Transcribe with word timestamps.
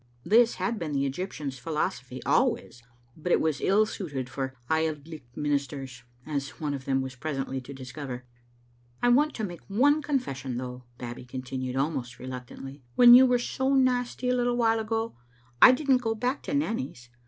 This 0.25 0.55
had 0.55 0.79
been 0.79 0.93
the 0.93 1.05
Egyptian's 1.05 1.59
philosophy 1.59 2.23
always, 2.23 2.81
but 3.15 3.31
it 3.31 3.39
was 3.39 3.61
ill 3.61 3.85
suited 3.85 4.29
for 4.29 4.55
Auld 4.67 5.07
Licht 5.07 5.37
ministers, 5.37 6.01
as 6.25 6.59
one 6.59 6.73
of 6.73 6.85
them 6.85 7.03
was 7.03 7.13
presently 7.13 7.61
to 7.61 7.71
discover. 7.71 8.25
"I 9.03 9.09
want 9.09 9.35
to 9.35 9.43
make 9.43 9.61
one 9.67 10.01
confession, 10.01 10.57
though," 10.57 10.85
Babbie 10.97 11.25
continued, 11.25 11.75
almost 11.75 12.17
reluctantly. 12.17 12.81
"When 12.95 13.13
you 13.13 13.27
were 13.27 13.37
so 13.37 13.75
nasty 13.75 14.29
a 14.29 14.35
little 14.35 14.57
while 14.57 14.79
ago, 14.79 15.15
I 15.61 15.71
didn't 15.71 15.97
go 15.97 16.15
back 16.15 16.41
to 16.45 16.55
Nanny's. 16.55 17.09